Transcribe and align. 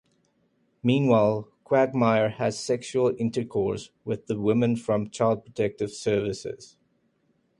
Meanwhile, 0.81 1.47
Quagmire 1.63 2.29
has 2.37 2.57
sexual 2.57 3.13
intercourse 3.19 3.91
with 4.03 4.25
the 4.25 4.39
woman 4.39 4.75
from 4.75 5.11
Child 5.11 5.45
Protective 5.45 5.91
Services. 5.91 6.75